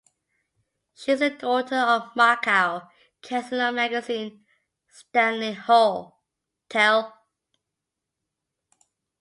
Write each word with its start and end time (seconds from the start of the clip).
She 0.95 1.11
is 1.11 1.19
the 1.19 1.29
daughter 1.29 1.75
of 1.75 2.15
Macao 2.15 2.89
casino 3.21 3.69
magnate 3.71 4.39
Stanley 4.87 5.53
Ho. 5.53 6.15